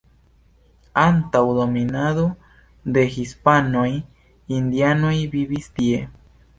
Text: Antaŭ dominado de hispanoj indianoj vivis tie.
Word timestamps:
Antaŭ 1.01 1.41
dominado 1.57 2.25
de 2.97 3.05
hispanoj 3.19 3.87
indianoj 4.61 5.17
vivis 5.39 5.75
tie. 5.79 6.07